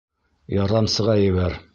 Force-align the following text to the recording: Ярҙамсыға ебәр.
Ярҙамсыға 0.53 1.19
ебәр. 1.27 1.59